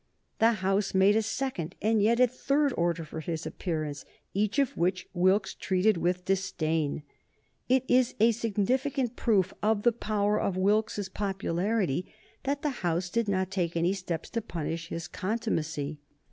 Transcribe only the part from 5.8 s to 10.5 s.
with disdain. It is a significant proof of the power